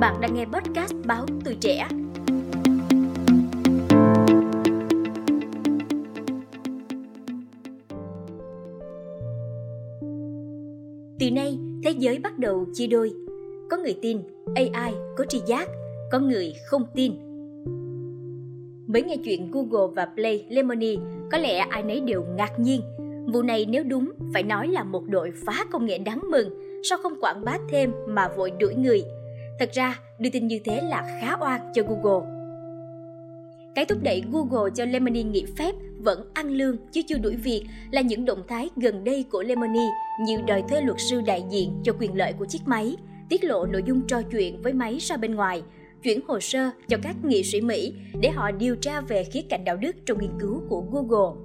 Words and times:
Bạn 0.00 0.20
đang 0.20 0.34
nghe 0.34 0.44
podcast 0.44 0.94
báo 1.06 1.26
Tuổi 1.44 1.56
Trẻ. 1.60 1.88
Từ 11.18 11.30
nay, 11.30 11.58
thế 11.84 11.90
giới 11.98 12.18
bắt 12.18 12.38
đầu 12.38 12.66
chia 12.74 12.86
đôi. 12.86 13.12
Có 13.70 13.76
người 13.76 13.98
tin 14.02 14.22
AI 14.54 14.94
có 15.16 15.24
tri 15.28 15.40
giác, 15.46 15.68
có 16.10 16.18
người 16.18 16.54
không 16.66 16.86
tin. 16.94 17.12
Mới 18.86 19.02
nghe 19.02 19.16
chuyện 19.24 19.50
Google 19.50 19.94
và 19.96 20.06
Play 20.14 20.44
Lemony, 20.48 20.98
có 21.32 21.38
lẽ 21.38 21.58
ai 21.58 21.82
nấy 21.82 22.00
đều 22.00 22.24
ngạc 22.36 22.58
nhiên. 22.58 22.80
Vụ 23.32 23.42
này 23.42 23.66
nếu 23.68 23.84
đúng, 23.84 24.12
phải 24.34 24.42
nói 24.42 24.68
là 24.68 24.84
một 24.84 25.02
đội 25.08 25.32
phá 25.46 25.64
công 25.70 25.86
nghệ 25.86 25.98
đáng 25.98 26.20
mừng 26.30 26.50
sao 26.82 26.98
không 27.02 27.20
quảng 27.20 27.44
bá 27.44 27.58
thêm 27.68 27.92
mà 28.08 28.28
vội 28.36 28.50
đuổi 28.50 28.74
người. 28.74 29.04
Thật 29.58 29.70
ra, 29.72 30.00
đưa 30.18 30.30
tin 30.30 30.46
như 30.46 30.58
thế 30.64 30.80
là 30.80 31.18
khá 31.20 31.36
oan 31.40 31.60
cho 31.74 31.82
Google. 31.82 32.26
Cái 33.74 33.84
thúc 33.84 33.98
đẩy 34.02 34.22
Google 34.32 34.70
cho 34.74 34.84
Lemony 34.84 35.22
nghỉ 35.22 35.44
phép 35.56 35.74
vẫn 35.98 36.30
ăn 36.34 36.50
lương 36.50 36.76
chứ 36.92 37.02
chưa 37.06 37.18
đuổi 37.18 37.36
việc 37.36 37.64
là 37.90 38.00
những 38.00 38.24
động 38.24 38.42
thái 38.48 38.68
gần 38.76 39.04
đây 39.04 39.24
của 39.30 39.42
Lemony 39.42 39.86
như 40.20 40.36
đòi 40.46 40.62
thuê 40.68 40.80
luật 40.80 40.96
sư 41.10 41.20
đại 41.26 41.44
diện 41.50 41.72
cho 41.84 41.92
quyền 42.00 42.14
lợi 42.14 42.32
của 42.32 42.44
chiếc 42.44 42.62
máy, 42.66 42.96
tiết 43.28 43.44
lộ 43.44 43.66
nội 43.66 43.82
dung 43.86 44.06
trò 44.06 44.22
chuyện 44.22 44.62
với 44.62 44.72
máy 44.72 44.98
ra 45.00 45.16
bên 45.16 45.34
ngoài, 45.34 45.62
chuyển 46.02 46.20
hồ 46.28 46.40
sơ 46.40 46.70
cho 46.88 46.96
các 47.02 47.16
nghị 47.24 47.42
sĩ 47.42 47.60
Mỹ 47.60 47.94
để 48.20 48.30
họ 48.30 48.50
điều 48.50 48.76
tra 48.76 49.00
về 49.00 49.24
khía 49.24 49.42
cạnh 49.42 49.64
đạo 49.64 49.76
đức 49.76 49.96
trong 50.06 50.18
nghiên 50.20 50.40
cứu 50.40 50.62
của 50.68 50.80
Google. 50.80 51.40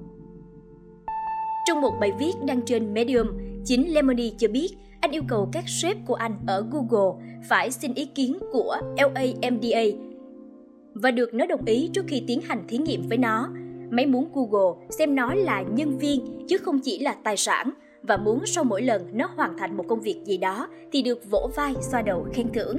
Trong 1.68 1.82
một 1.82 1.94
bài 2.02 2.12
viết 2.20 2.32
đăng 2.46 2.62
trên 2.62 2.94
Medium, 2.94 3.28
chính 3.66 3.94
Lemony 3.94 4.34
cho 4.38 4.48
biết 4.48 4.70
anh 5.02 5.12
yêu 5.12 5.23
cầu 5.28 5.50
các 5.52 5.64
sếp 5.68 5.98
của 6.05 6.14
anh 6.14 6.36
ở 6.48 6.66
Google 6.72 7.26
phải 7.50 7.72
xin 7.72 7.94
ý 7.94 8.06
kiến 8.06 8.38
của 8.52 8.78
LAMDA 8.98 9.81
và 10.94 11.12
được 11.12 11.34
nó 11.34 11.45
đồng 11.45 11.66
ý 11.66 11.89
trước 11.94 12.06
khi 12.08 12.23
tiến 12.28 12.42
hành 12.42 12.64
thí 12.67 12.78
nghiệm 12.78 13.08
với 13.09 13.17
nó. 13.17 13.50
Máy 13.90 14.06
muốn 14.06 14.30
Google 14.34 14.88
xem 14.90 15.16
nó 15.16 15.34
là 15.34 15.62
nhân 15.62 15.98
viên 15.98 16.45
chứ 16.48 16.58
không 16.58 16.80
chỉ 16.80 17.00
là 17.00 17.16
tài 17.23 17.38
sản 17.38 17.72
và 18.02 18.17
muốn 18.17 18.45
sau 18.45 18.64
mỗi 18.64 18.81
lần 18.81 19.09
nó 19.14 19.30
hoàn 19.36 19.58
thành 19.58 19.78
một 19.78 19.84
công 19.88 20.02
việc 20.02 20.22
gì 20.25 20.38
đó 20.38 20.67
thì 20.92 21.02
được 21.02 21.30
vỗ 21.30 21.50
vai 21.56 21.73
xoa 21.92 22.02
đầu 22.02 22.25
khen 22.34 22.47
thưởng. 22.53 22.78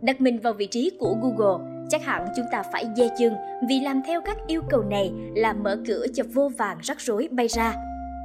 Đặt 0.00 0.20
mình 0.20 0.38
vào 0.38 0.52
vị 0.52 0.66
trí 0.66 0.90
của 0.98 1.16
Google, 1.22 1.64
chắc 1.90 2.04
hẳn 2.04 2.26
chúng 2.36 2.46
ta 2.52 2.62
phải 2.72 2.84
dè 2.96 3.08
chừng 3.18 3.34
vì 3.68 3.80
làm 3.80 4.02
theo 4.06 4.20
các 4.20 4.36
yêu 4.46 4.62
cầu 4.70 4.82
này 4.82 5.12
là 5.34 5.52
mở 5.52 5.78
cửa 5.86 6.06
cho 6.14 6.24
vô 6.34 6.50
vàng 6.58 6.78
rắc 6.82 7.00
rối 7.00 7.28
bay 7.30 7.48
ra. 7.48 7.74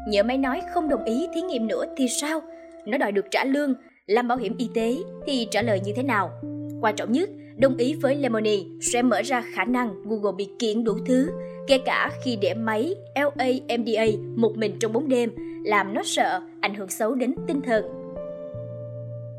Nhớ 0.08 0.24
máy 0.24 0.38
nói 0.38 0.62
không 0.74 0.90
đồng 0.90 1.04
ý 1.04 1.28
thí 1.34 1.42
nghiệm 1.42 1.68
nữa 1.68 1.86
thì 1.98 2.08
sao? 2.08 2.42
Nó 2.88 2.98
đòi 2.98 3.12
được 3.12 3.26
trả 3.32 3.44
lương, 3.44 3.74
làm 4.08 4.28
bảo 4.28 4.38
hiểm 4.38 4.56
y 4.58 4.70
tế 4.74 4.98
thì 5.26 5.48
trả 5.52 5.62
lời 5.62 5.82
như 5.86 5.94
thế 5.96 6.04
nào? 6.04 6.32
Quan 6.82 6.96
trọng 6.96 7.12
nhất, 7.12 7.30
đồng 7.58 7.78
ý 7.78 7.94
với 7.94 8.16
Lemony 8.16 8.66
sẽ 8.82 9.02
mở 9.02 9.22
ra 9.22 9.44
khả 9.54 9.66
năng 9.66 10.04
Google 10.04 10.32
bị 10.38 10.48
kiện 10.60 10.84
đủ 10.84 10.98
thứ, 11.06 11.30
kể 11.68 11.78
cả 11.78 12.12
khi 12.24 12.38
để 12.42 12.54
máy 12.54 12.96
LAMDA 13.16 14.06
một 14.36 14.58
mình 14.58 14.72
trong 14.80 14.94
bóng 14.94 15.10
đêm, 15.10 15.30
làm 15.66 15.94
nó 15.94 16.02
sợ, 16.06 16.42
ảnh 16.62 16.74
hưởng 16.74 16.90
xấu 16.90 17.16
đến 17.16 17.34
tinh 17.48 17.62
thần. 17.62 17.86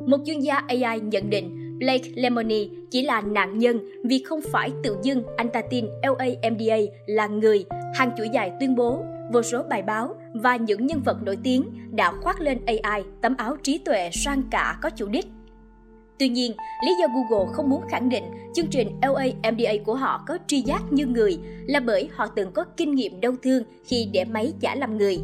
Một 0.06 0.18
chuyên 0.26 0.40
gia 0.40 0.54
AI 0.54 1.00
nhận 1.00 1.30
định 1.30 1.78
Blake 1.78 2.10
Lemony 2.14 2.70
chỉ 2.90 3.02
là 3.02 3.20
nạn 3.20 3.58
nhân 3.58 3.90
vì 4.04 4.22
không 4.26 4.40
phải 4.52 4.72
tự 4.82 4.96
dưng 5.02 5.22
anh 5.36 5.48
ta 5.48 5.62
tin 5.70 5.86
LAMDA 6.02 6.76
là 7.06 7.26
người, 7.26 7.64
hàng 7.94 8.10
chuỗi 8.18 8.28
dài 8.28 8.52
tuyên 8.60 8.74
bố 8.74 9.04
vô 9.34 9.42
số 9.42 9.62
bài 9.62 9.82
báo 9.82 10.14
và 10.34 10.56
những 10.56 10.86
nhân 10.86 11.00
vật 11.04 11.22
nổi 11.22 11.38
tiếng 11.42 11.64
đã 11.90 12.12
khoác 12.22 12.40
lên 12.40 12.60
AI 12.66 13.02
tấm 13.22 13.36
áo 13.36 13.56
trí 13.62 13.78
tuệ 13.78 14.10
sang 14.12 14.42
cả 14.50 14.78
có 14.82 14.90
chủ 14.90 15.08
đích. 15.08 15.26
Tuy 16.18 16.28
nhiên, 16.28 16.52
lý 16.86 16.92
do 17.00 17.06
Google 17.14 17.52
không 17.52 17.70
muốn 17.70 17.82
khẳng 17.90 18.08
định 18.08 18.24
chương 18.54 18.66
trình 18.66 18.88
LAMDA 19.02 19.72
của 19.84 19.94
họ 19.94 20.24
có 20.26 20.38
tri 20.46 20.60
giác 20.60 20.82
như 20.90 21.06
người 21.06 21.38
là 21.66 21.80
bởi 21.80 22.08
họ 22.14 22.26
từng 22.26 22.52
có 22.52 22.64
kinh 22.76 22.94
nghiệm 22.94 23.20
đau 23.20 23.32
thương 23.42 23.62
khi 23.84 24.08
để 24.12 24.24
máy 24.24 24.52
giả 24.60 24.74
làm 24.74 24.98
người. 24.98 25.18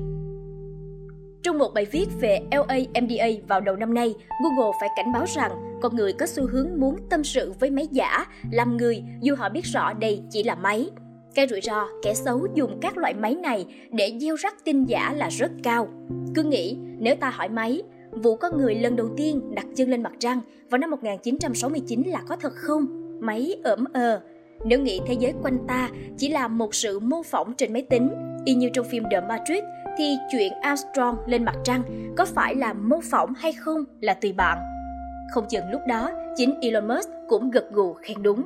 Trong 1.42 1.58
một 1.58 1.74
bài 1.74 1.84
viết 1.84 2.08
về 2.20 2.40
LAMDA 2.50 3.26
vào 3.48 3.60
đầu 3.60 3.76
năm 3.76 3.94
nay, 3.94 4.14
Google 4.42 4.78
phải 4.80 4.88
cảnh 4.96 5.12
báo 5.12 5.24
rằng 5.36 5.78
con 5.82 5.96
người 5.96 6.12
có 6.12 6.26
xu 6.26 6.46
hướng 6.46 6.68
muốn 6.76 6.96
tâm 7.10 7.24
sự 7.24 7.52
với 7.60 7.70
máy 7.70 7.88
giả, 7.90 8.26
làm 8.50 8.76
người 8.76 9.02
dù 9.20 9.34
họ 9.34 9.48
biết 9.48 9.64
rõ 9.64 9.92
đây 9.92 10.22
chỉ 10.30 10.42
là 10.42 10.54
máy. 10.54 10.90
Cái 11.34 11.46
rủi 11.50 11.60
ro 11.60 11.88
kẻ 12.02 12.14
xấu 12.14 12.46
dùng 12.54 12.78
các 12.80 12.98
loại 12.98 13.14
máy 13.14 13.34
này 13.34 13.66
để 13.92 14.18
gieo 14.20 14.36
rắc 14.36 14.64
tin 14.64 14.84
giả 14.84 15.14
là 15.16 15.28
rất 15.28 15.50
cao. 15.62 15.88
Cứ 16.34 16.42
nghĩ 16.42 16.76
nếu 16.98 17.14
ta 17.16 17.30
hỏi 17.30 17.48
máy, 17.48 17.82
vụ 18.12 18.36
có 18.36 18.50
người 18.50 18.74
lần 18.74 18.96
đầu 18.96 19.08
tiên 19.16 19.54
đặt 19.54 19.66
chân 19.76 19.90
lên 19.90 20.02
mặt 20.02 20.12
trăng 20.18 20.40
vào 20.70 20.78
năm 20.78 20.90
1969 20.90 22.02
là 22.06 22.22
có 22.28 22.36
thật 22.36 22.52
không? 22.54 22.86
Máy 23.20 23.56
ẩm 23.64 23.84
ờ. 23.92 24.20
Nếu 24.64 24.80
nghĩ 24.80 25.00
thế 25.06 25.14
giới 25.14 25.32
quanh 25.42 25.58
ta 25.68 25.88
chỉ 26.16 26.28
là 26.28 26.48
một 26.48 26.74
sự 26.74 26.98
mô 26.98 27.22
phỏng 27.22 27.54
trên 27.54 27.72
máy 27.72 27.82
tính, 27.82 28.10
y 28.44 28.54
như 28.54 28.70
trong 28.74 28.86
phim 28.86 29.04
The 29.10 29.20
Matrix, 29.20 29.62
thì 29.98 30.16
chuyện 30.32 30.52
Armstrong 30.62 31.16
lên 31.26 31.44
mặt 31.44 31.56
trăng 31.64 31.82
có 32.16 32.24
phải 32.24 32.54
là 32.54 32.72
mô 32.72 33.00
phỏng 33.10 33.34
hay 33.34 33.52
không 33.52 33.84
là 34.00 34.14
tùy 34.14 34.32
bạn. 34.32 34.58
Không 35.30 35.44
chừng 35.48 35.70
lúc 35.70 35.80
đó, 35.88 36.10
chính 36.36 36.54
Elon 36.60 36.88
Musk 36.88 37.08
cũng 37.28 37.50
gật 37.50 37.70
gù 37.70 37.92
khen 37.92 38.22
đúng. 38.22 38.44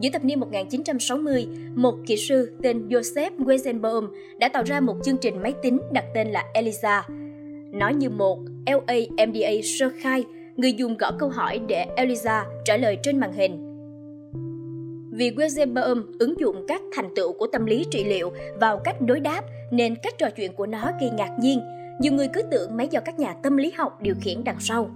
Giữa 0.00 0.10
thập 0.12 0.24
niên 0.24 0.40
1960, 0.40 1.46
một 1.74 1.94
kỹ 2.06 2.16
sư 2.16 2.52
tên 2.62 2.88
Joseph 2.88 3.30
Weizenbaum 3.38 4.08
đã 4.38 4.48
tạo 4.48 4.62
ra 4.62 4.80
một 4.80 4.96
chương 5.04 5.16
trình 5.16 5.42
máy 5.42 5.54
tính 5.62 5.80
đặt 5.92 6.04
tên 6.14 6.28
là 6.28 6.44
ELISA. 6.54 7.06
Nói 7.72 7.94
như 7.94 8.10
một 8.10 8.38
LAMDA 8.66 9.50
sơ 9.64 9.90
khai, 10.00 10.24
người 10.56 10.72
dùng 10.72 10.96
gõ 10.96 11.10
câu 11.18 11.28
hỏi 11.28 11.60
để 11.68 11.86
ELISA 11.96 12.44
trả 12.64 12.76
lời 12.76 12.98
trên 13.02 13.20
màn 13.20 13.32
hình. 13.32 13.66
Vì 15.12 15.30
Weizenbaum 15.30 16.02
ứng 16.18 16.40
dụng 16.40 16.64
các 16.68 16.82
thành 16.92 17.14
tựu 17.16 17.32
của 17.32 17.46
tâm 17.46 17.66
lý 17.66 17.84
trị 17.90 18.04
liệu 18.04 18.32
vào 18.60 18.78
cách 18.84 19.00
đối 19.00 19.20
đáp 19.20 19.42
nên 19.70 19.94
cách 20.02 20.14
trò 20.18 20.30
chuyện 20.30 20.52
của 20.52 20.66
nó 20.66 20.90
gây 21.00 21.10
ngạc 21.10 21.36
nhiên. 21.40 21.60
Nhiều 22.00 22.12
người 22.12 22.28
cứ 22.32 22.42
tưởng 22.42 22.76
máy 22.76 22.88
do 22.90 23.00
các 23.00 23.18
nhà 23.18 23.34
tâm 23.42 23.56
lý 23.56 23.72
học 23.76 24.02
điều 24.02 24.14
khiển 24.20 24.44
đằng 24.44 24.60
sau. 24.60 24.90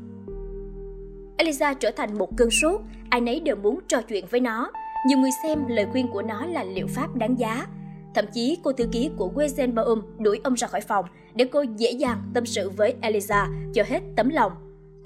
Eliza 1.38 1.74
trở 1.74 1.90
thành 1.90 2.18
một 2.18 2.36
cơn 2.36 2.50
sốt, 2.50 2.80
ai 3.10 3.20
nấy 3.20 3.40
đều 3.40 3.56
muốn 3.56 3.80
trò 3.88 4.02
chuyện 4.02 4.24
với 4.30 4.40
nó, 4.40 4.70
nhiều 5.06 5.18
người 5.18 5.30
xem 5.42 5.66
lời 5.68 5.86
khuyên 5.92 6.08
của 6.08 6.22
nó 6.22 6.46
là 6.46 6.64
liệu 6.64 6.86
pháp 6.86 7.16
đáng 7.16 7.38
giá. 7.38 7.66
Thậm 8.14 8.24
chí 8.32 8.58
cô 8.62 8.72
thư 8.72 8.86
ký 8.92 9.10
của 9.16 9.30
Weizenbaum 9.34 10.02
đuổi 10.18 10.40
ông 10.44 10.54
ra 10.54 10.66
khỏi 10.66 10.80
phòng 10.80 11.04
để 11.34 11.44
cô 11.44 11.64
dễ 11.76 11.90
dàng 11.90 12.22
tâm 12.34 12.46
sự 12.46 12.70
với 12.70 12.94
Eliza 13.02 13.46
cho 13.74 13.82
hết 13.86 14.00
tấm 14.16 14.28
lòng. 14.28 14.52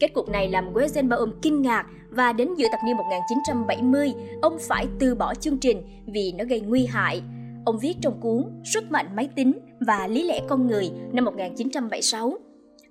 Kết 0.01 0.15
cục 0.15 0.29
này 0.29 0.49
làm 0.49 0.73
Weizenbaum 0.75 1.33
kinh 1.43 1.63
ngạc 1.63 1.87
và 2.11 2.33
đến 2.33 2.55
giữa 2.55 2.67
thập 2.71 2.81
niên 2.87 2.97
1970, 2.97 4.13
ông 4.43 4.59
phải 4.61 4.87
từ 4.99 5.15
bỏ 5.15 5.35
chương 5.35 5.59
trình 5.59 5.83
vì 6.07 6.33
nó 6.39 6.45
gây 6.45 6.61
nguy 6.61 6.87
hại. 6.87 7.23
Ông 7.65 7.79
viết 7.79 7.97
trong 8.01 8.21
cuốn 8.21 8.45
Sức 8.65 8.91
mạnh 8.91 9.17
máy 9.17 9.29
tính 9.37 9.53
và 9.81 10.07
lý 10.07 10.25
lẽ 10.25 10.41
con 10.49 10.67
người 10.67 10.91
năm 11.13 11.25
1976 11.25 12.39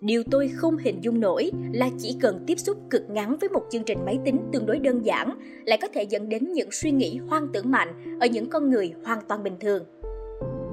Điều 0.02 0.24
tôi 0.32 0.52
không 0.56 0.78
hình 0.78 1.02
dung 1.02 1.20
nổi 1.20 1.52
là 1.74 1.90
chỉ 2.00 2.16
cần 2.22 2.44
tiếp 2.48 2.60
xúc 2.60 2.78
cực 2.90 3.10
ngắn 3.10 3.38
với 3.38 3.50
một 3.50 3.62
chương 3.72 3.84
trình 3.84 4.06
máy 4.06 4.20
tính 4.26 4.40
tương 4.54 4.66
đối 4.66 4.80
đơn 4.80 5.06
giản 5.06 5.30
lại 5.66 5.78
có 5.82 5.88
thể 5.94 6.04
dẫn 6.04 6.30
đến 6.30 6.52
những 6.54 6.72
suy 6.72 6.92
nghĩ 6.92 7.20
hoang 7.28 7.48
tưởng 7.54 7.72
mạnh 7.72 8.18
ở 8.20 8.28
những 8.28 8.50
con 8.50 8.70
người 8.70 8.94
hoàn 9.04 9.20
toàn 9.28 9.44
bình 9.44 9.56
thường. 9.60 9.84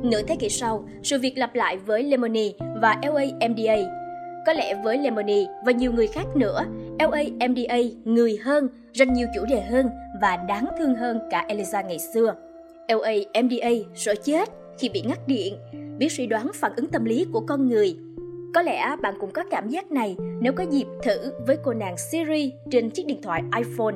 Nửa 0.03 0.23
thế 0.23 0.37
kỷ 0.37 0.49
sau, 0.49 0.89
sự 1.03 1.19
việc 1.19 1.39
lặp 1.39 1.55
lại 1.55 1.77
với 1.77 2.03
Lemony 2.03 2.55
và 2.83 3.01
LAMDA. 3.03 3.77
Có 4.47 4.53
lẽ 4.53 4.81
với 4.85 4.99
Lemony 4.99 5.47
và 5.67 5.73
nhiều 5.73 5.93
người 5.93 6.07
khác 6.07 6.25
nữa, 6.37 6.65
LAMDA 6.99 7.79
người 8.05 8.39
hơn, 8.43 8.69
rất 8.93 9.09
nhiều 9.09 9.27
chủ 9.35 9.41
đề 9.51 9.61
hơn 9.61 9.87
và 10.21 10.37
đáng 10.49 10.67
thương 10.79 10.95
hơn 10.95 11.19
cả 11.31 11.47
Eliza 11.49 11.87
ngày 11.87 11.99
xưa. 11.99 12.35
LAMDA 12.89 13.71
sợ 13.95 14.15
chết 14.25 14.49
khi 14.79 14.89
bị 14.89 15.03
ngắt 15.07 15.29
điện, 15.29 15.55
biết 15.99 16.13
suy 16.13 16.27
đoán 16.27 16.51
phản 16.55 16.73
ứng 16.77 16.87
tâm 16.87 17.05
lý 17.05 17.27
của 17.33 17.41
con 17.41 17.69
người 17.69 17.97
có 18.55 18.63
lẽ 18.63 18.97
bạn 19.03 19.15
cũng 19.21 19.31
có 19.31 19.45
cảm 19.51 19.69
giác 19.69 19.93
này 19.93 20.17
nếu 20.41 20.53
có 20.53 20.65
dịp 20.71 20.87
thử 21.03 21.33
với 21.47 21.57
cô 21.65 21.73
nàng 21.73 21.97
Siri 21.97 22.53
trên 22.71 22.91
chiếc 22.91 23.07
điện 23.07 23.23
thoại 23.23 23.43
iPhone. 23.57 23.95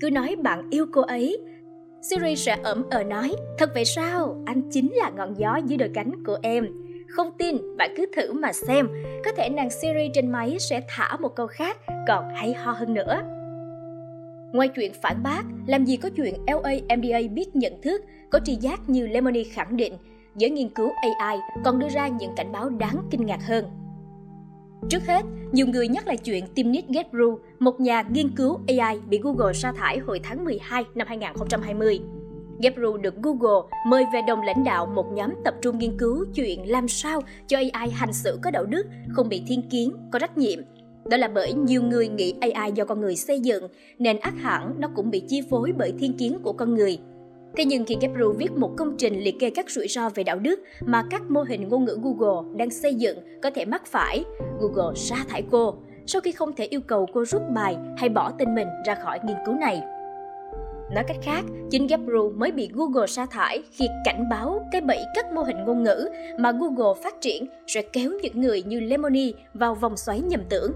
Cứ 0.00 0.10
nói 0.10 0.36
bạn 0.42 0.70
yêu 0.70 0.86
cô 0.92 1.00
ấy, 1.00 1.38
Siri 2.02 2.36
sẽ 2.36 2.56
ẩm 2.62 2.84
ờ 2.90 3.04
nói, 3.04 3.34
thật 3.58 3.70
vậy 3.74 3.84
sao, 3.84 4.42
anh 4.46 4.62
chính 4.70 4.92
là 4.94 5.10
ngọn 5.10 5.34
gió 5.38 5.56
dưới 5.66 5.78
đôi 5.78 5.90
cánh 5.94 6.24
của 6.26 6.38
em. 6.42 6.66
Không 7.08 7.30
tin, 7.38 7.76
bạn 7.76 7.94
cứ 7.96 8.06
thử 8.16 8.32
mà 8.32 8.52
xem, 8.52 8.88
có 9.24 9.32
thể 9.36 9.48
nàng 9.48 9.70
Siri 9.70 10.10
trên 10.14 10.32
máy 10.32 10.56
sẽ 10.58 10.80
thả 10.88 11.16
một 11.16 11.36
câu 11.36 11.46
khác 11.46 11.76
còn 12.08 12.24
hay 12.34 12.54
ho 12.54 12.72
hơn 12.72 12.94
nữa. 12.94 13.22
Ngoài 14.52 14.68
chuyện 14.68 14.92
phản 15.02 15.22
bác, 15.22 15.42
làm 15.66 15.84
gì 15.84 15.96
có 15.96 16.08
chuyện 16.16 16.34
LAMDA 16.46 17.18
biết 17.32 17.56
nhận 17.56 17.82
thức, 17.82 18.04
có 18.30 18.40
tri 18.44 18.54
giác 18.54 18.80
như 18.88 19.06
Lemony 19.06 19.44
khẳng 19.44 19.76
định, 19.76 19.92
giới 20.36 20.50
nghiên 20.50 20.68
cứu 20.68 20.90
AI 21.20 21.38
còn 21.64 21.78
đưa 21.78 21.88
ra 21.88 22.08
những 22.08 22.34
cảnh 22.36 22.52
báo 22.52 22.68
đáng 22.68 22.96
kinh 23.10 23.26
ngạc 23.26 23.40
hơn. 23.46 23.81
Trước 24.88 25.02
hết, 25.06 25.22
nhiều 25.52 25.66
người 25.66 25.88
nhắc 25.88 26.06
lại 26.06 26.16
chuyện 26.16 26.44
Timnit 26.54 26.88
Gebru, 26.88 27.38
một 27.58 27.80
nhà 27.80 28.02
nghiên 28.02 28.36
cứu 28.36 28.60
AI 28.68 28.98
bị 29.08 29.20
Google 29.22 29.52
sa 29.52 29.72
thải 29.72 29.98
hồi 29.98 30.20
tháng 30.22 30.44
12 30.44 30.84
năm 30.94 31.06
2020. 31.06 32.00
Gebru 32.62 32.96
được 32.96 33.14
Google 33.22 33.68
mời 33.86 34.04
về 34.12 34.20
đồng 34.28 34.42
lãnh 34.42 34.64
đạo 34.64 34.86
một 34.86 35.06
nhóm 35.12 35.30
tập 35.44 35.54
trung 35.62 35.78
nghiên 35.78 35.98
cứu 35.98 36.24
chuyện 36.34 36.70
làm 36.70 36.88
sao 36.88 37.20
cho 37.46 37.58
AI 37.72 37.90
hành 37.90 38.12
xử 38.12 38.38
có 38.42 38.50
đạo 38.50 38.64
đức, 38.64 38.86
không 39.10 39.28
bị 39.28 39.42
thiên 39.46 39.62
kiến, 39.70 39.92
có 40.12 40.18
trách 40.18 40.38
nhiệm. 40.38 40.58
Đó 41.10 41.16
là 41.16 41.28
bởi 41.28 41.52
nhiều 41.52 41.82
người 41.82 42.08
nghĩ 42.08 42.34
AI 42.40 42.72
do 42.72 42.84
con 42.84 43.00
người 43.00 43.16
xây 43.16 43.40
dựng, 43.40 43.68
nên 43.98 44.18
ác 44.20 44.34
hẳn 44.36 44.74
nó 44.78 44.88
cũng 44.96 45.10
bị 45.10 45.22
chi 45.28 45.42
phối 45.50 45.72
bởi 45.78 45.92
thiên 45.98 46.16
kiến 46.16 46.38
của 46.42 46.52
con 46.52 46.74
người. 46.74 46.98
Thế 47.56 47.64
nhưng 47.64 47.84
khi 47.84 47.96
Gabriel 48.00 48.32
viết 48.36 48.52
một 48.52 48.70
công 48.76 48.94
trình 48.98 49.20
liệt 49.20 49.38
kê 49.40 49.50
các 49.50 49.70
rủi 49.70 49.88
ro 49.88 50.08
về 50.08 50.24
đạo 50.24 50.38
đức 50.38 50.60
mà 50.80 51.04
các 51.10 51.22
mô 51.30 51.42
hình 51.42 51.68
ngôn 51.68 51.84
ngữ 51.84 51.98
Google 52.02 52.56
đang 52.56 52.70
xây 52.70 52.94
dựng 52.94 53.18
có 53.42 53.50
thể 53.50 53.64
mắc 53.64 53.86
phải, 53.86 54.24
Google 54.60 54.94
sa 54.96 55.16
thải 55.28 55.42
cô 55.50 55.74
sau 56.06 56.20
khi 56.20 56.32
không 56.32 56.52
thể 56.52 56.64
yêu 56.64 56.80
cầu 56.80 57.06
cô 57.12 57.24
rút 57.24 57.42
bài 57.54 57.76
hay 57.96 58.08
bỏ 58.08 58.32
tên 58.38 58.54
mình 58.54 58.68
ra 58.86 58.94
khỏi 58.94 59.18
nghiên 59.24 59.36
cứu 59.46 59.54
này. 59.54 59.82
Nói 60.94 61.04
cách 61.08 61.16
khác, 61.22 61.44
chính 61.70 61.86
Gabriel 61.86 62.32
mới 62.36 62.52
bị 62.52 62.70
Google 62.72 63.06
sa 63.06 63.26
thải 63.26 63.62
khi 63.72 63.88
cảnh 64.04 64.28
báo 64.30 64.68
cái 64.72 64.80
bẫy 64.80 64.98
các 65.14 65.32
mô 65.32 65.42
hình 65.42 65.64
ngôn 65.64 65.82
ngữ 65.82 66.08
mà 66.38 66.52
Google 66.52 67.02
phát 67.02 67.20
triển 67.20 67.46
sẽ 67.66 67.82
kéo 67.82 68.10
những 68.22 68.40
người 68.40 68.62
như 68.62 68.80
Lemony 68.80 69.34
vào 69.54 69.74
vòng 69.74 69.96
xoáy 69.96 70.20
nhầm 70.20 70.40
tưởng. 70.48 70.72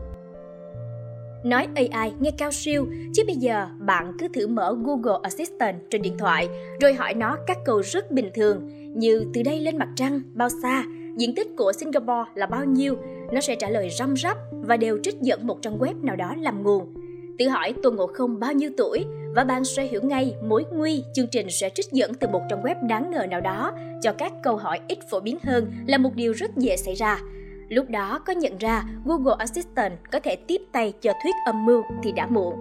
Nói 1.46 1.68
AI 1.74 2.12
nghe 2.20 2.30
cao 2.38 2.50
siêu, 2.52 2.86
chứ 3.14 3.22
bây 3.26 3.36
giờ 3.36 3.66
bạn 3.78 4.12
cứ 4.18 4.28
thử 4.34 4.46
mở 4.46 4.76
Google 4.84 5.18
Assistant 5.22 5.76
trên 5.90 6.02
điện 6.02 6.18
thoại 6.18 6.48
rồi 6.80 6.94
hỏi 6.94 7.14
nó 7.14 7.36
các 7.46 7.58
câu 7.64 7.82
rất 7.82 8.10
bình 8.10 8.30
thường 8.34 8.68
như 8.94 9.24
từ 9.34 9.42
đây 9.42 9.60
lên 9.60 9.78
mặt 9.78 9.88
trăng 9.96 10.20
bao 10.34 10.48
xa, 10.62 10.84
diện 11.16 11.34
tích 11.34 11.48
của 11.56 11.72
Singapore 11.72 12.30
là 12.34 12.46
bao 12.46 12.64
nhiêu, 12.64 12.96
nó 13.32 13.40
sẽ 13.40 13.54
trả 13.54 13.70
lời 13.70 13.90
răm 13.90 14.16
rắp 14.16 14.36
và 14.50 14.76
đều 14.76 14.98
trích 15.02 15.20
dẫn 15.20 15.46
một 15.46 15.62
trang 15.62 15.78
web 15.78 16.04
nào 16.04 16.16
đó 16.16 16.34
làm 16.38 16.62
nguồn. 16.62 16.94
Tự 17.38 17.48
hỏi 17.48 17.74
Tôn 17.82 17.96
Ngộ 17.96 18.06
Không 18.06 18.40
bao 18.40 18.52
nhiêu 18.52 18.70
tuổi 18.76 19.04
và 19.34 19.44
bạn 19.44 19.64
sẽ 19.64 19.84
hiểu 19.84 20.00
ngay 20.02 20.34
mối 20.42 20.64
nguy 20.72 21.04
chương 21.14 21.26
trình 21.26 21.46
sẽ 21.50 21.70
trích 21.74 21.86
dẫn 21.92 22.14
từ 22.14 22.28
một 22.28 22.40
trang 22.50 22.62
web 22.62 22.86
đáng 22.86 23.10
ngờ 23.10 23.26
nào 23.30 23.40
đó 23.40 23.72
cho 24.02 24.12
các 24.12 24.32
câu 24.42 24.56
hỏi 24.56 24.80
ít 24.88 24.98
phổ 25.10 25.20
biến 25.20 25.38
hơn 25.42 25.72
là 25.86 25.98
một 25.98 26.14
điều 26.14 26.32
rất 26.32 26.56
dễ 26.56 26.76
xảy 26.76 26.94
ra. 26.94 27.18
Lúc 27.68 27.90
đó 27.90 28.18
có 28.26 28.32
nhận 28.32 28.58
ra 28.58 28.84
Google 29.04 29.34
Assistant 29.38 29.92
có 30.12 30.20
thể 30.20 30.36
tiếp 30.36 30.62
tay 30.72 30.92
cho 31.00 31.12
thuyết 31.22 31.34
âm 31.46 31.66
mưu 31.66 31.82
thì 32.02 32.12
đã 32.12 32.26
muộn. 32.26 32.54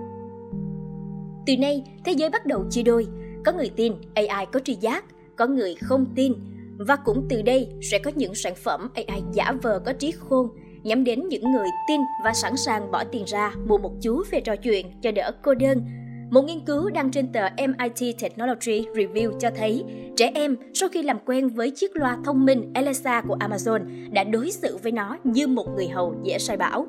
Từ 1.46 1.58
nay, 1.58 1.84
thế 2.06 2.12
giới 2.12 2.30
bắt 2.30 2.46
đầu 2.46 2.66
chia 2.70 2.84
đôi. 2.84 3.08
Có 3.46 3.52
người 3.52 3.70
tin 3.76 3.94
AI 4.14 4.46
có 4.52 4.60
tri 4.60 4.76
giác, 4.76 5.06
có 5.36 5.48
người 5.48 5.76
không 5.76 6.06
tin. 6.16 6.34
Và 6.80 6.96
cũng 6.96 7.26
từ 7.30 7.42
đây 7.42 7.70
sẽ 7.82 8.00
có 8.00 8.12
những 8.16 8.36
sản 8.36 8.54
phẩm 8.56 8.90
AI 8.94 9.22
giả 9.34 9.52
vờ 9.62 9.82
có 9.86 9.94
trí 9.94 10.12
khôn 10.12 10.50
nhắm 10.84 11.04
đến 11.04 11.28
những 11.30 11.52
người 11.52 11.68
tin 11.88 12.02
và 12.24 12.34
sẵn 12.34 12.58
sàng 12.58 12.92
bỏ 12.92 13.04
tiền 13.04 13.24
ra 13.28 13.52
mua 13.68 13.78
một 13.78 13.92
chú 14.02 14.24
về 14.32 14.42
trò 14.42 14.56
chuyện 14.56 15.02
cho 15.02 15.12
đỡ 15.12 15.32
cô 15.42 15.54
đơn. 15.54 15.86
Một 16.30 16.42
nghiên 16.42 16.60
cứu 16.66 16.90
đăng 16.90 17.12
trên 17.12 17.28
tờ 17.28 17.42
MIT 17.58 18.20
Technology 18.22 18.86
Review 18.96 19.40
cho 19.40 19.50
thấy 19.56 19.84
trẻ 20.16 20.32
em 20.36 20.56
sau 20.74 20.90
khi 20.90 21.04
làm 21.04 21.18
quen 21.26 21.50
với 21.50 21.72
chiếc 21.72 21.96
loa 21.96 22.18
thông 22.26 22.46
minh 22.46 22.72
Alexa 22.74 23.22
của 23.22 23.38
Amazon 23.40 24.12
đã 24.12 24.24
đối 24.24 24.52
xử 24.52 24.78
với 24.84 24.92
nó 24.92 25.18
như 25.24 25.48
một 25.48 25.68
người 25.76 25.88
hầu 25.88 26.16
dễ 26.24 26.38
sai 26.38 26.58
bảo. 26.58 26.88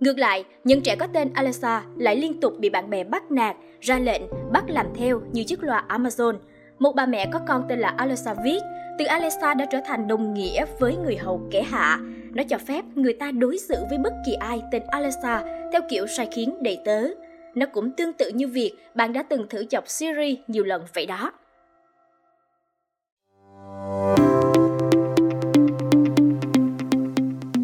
Ngược 0.00 0.18
lại, 0.18 0.44
những 0.64 0.80
trẻ 0.80 0.96
có 0.96 1.06
tên 1.06 1.32
Alexa 1.34 1.82
lại 1.96 2.16
liên 2.16 2.40
tục 2.40 2.52
bị 2.58 2.70
bạn 2.70 2.90
bè 2.90 3.04
bắt 3.04 3.30
nạt, 3.30 3.56
ra 3.80 3.98
lệnh, 3.98 4.22
bắt 4.52 4.64
làm 4.68 4.86
theo 4.94 5.20
như 5.32 5.44
chiếc 5.44 5.62
loa 5.62 5.84
Amazon. 5.88 6.34
Một 6.78 6.92
bà 6.94 7.06
mẹ 7.06 7.28
có 7.32 7.40
con 7.48 7.64
tên 7.68 7.78
là 7.78 7.88
Alexa 7.88 8.34
viết, 8.44 8.60
từ 8.98 9.04
Alexa 9.04 9.54
đã 9.54 9.66
trở 9.72 9.80
thành 9.86 10.08
đồng 10.08 10.34
nghĩa 10.34 10.64
với 10.78 10.96
người 10.96 11.16
hầu 11.16 11.40
kẻ 11.50 11.62
hạ, 11.62 11.98
nó 12.32 12.42
cho 12.48 12.58
phép 12.58 12.84
người 12.94 13.12
ta 13.12 13.30
đối 13.30 13.58
xử 13.58 13.74
với 13.88 13.98
bất 13.98 14.12
kỳ 14.26 14.32
ai 14.32 14.62
tên 14.72 14.82
Alexa 14.86 15.42
theo 15.72 15.80
kiểu 15.90 16.06
sai 16.06 16.28
khiến 16.32 16.62
đầy 16.62 16.78
tớ. 16.84 17.08
Nó 17.54 17.66
cũng 17.66 17.90
tương 17.90 18.12
tự 18.12 18.30
như 18.34 18.48
việc 18.48 18.72
bạn 18.94 19.12
đã 19.12 19.22
từng 19.22 19.48
thử 19.48 19.64
chọc 19.64 19.88
Siri 19.88 20.38
nhiều 20.46 20.64
lần 20.64 20.82
vậy 20.94 21.06
đó. 21.06 21.32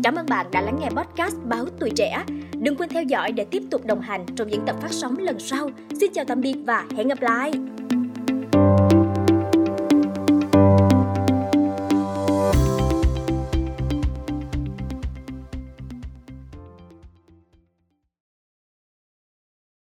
Cảm 0.03 0.15
ơn 0.15 0.27
bạn 0.29 0.47
đã 0.53 0.61
lắng 0.61 0.79
nghe 0.81 0.89
podcast 0.91 1.37
Báo 1.45 1.65
Tuổi 1.81 1.91
Trẻ. 1.97 2.25
Đừng 2.61 2.77
quên 2.77 2.89
theo 2.89 3.03
dõi 3.03 3.33
để 3.33 3.47
tiếp 3.51 3.63
tục 3.71 3.87
đồng 3.87 4.01
hành 4.01 4.27
trong 4.37 4.49
những 4.49 4.63
tập 4.67 4.77
phát 4.83 4.93
sóng 4.93 5.19
lần 5.19 5.39
sau. 5.39 5.71
Xin 6.01 6.13
chào 6.13 6.25
tạm 6.25 6.41
biệt 6.41 6.57
và 6.67 6.87
hẹn 6.97 7.09
gặp 7.09 7.21
lại! 7.21 7.53